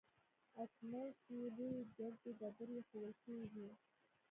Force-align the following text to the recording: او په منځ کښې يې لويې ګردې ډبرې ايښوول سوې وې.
او 0.57 0.65
په 0.73 0.81
منځ 0.91 1.13
کښې 1.23 1.35
يې 1.41 1.47
لويې 1.57 1.83
ګردې 1.97 2.31
ډبرې 2.39 2.75
ايښوول 2.79 3.13
سوې 3.21 3.45
وې. 3.53 3.69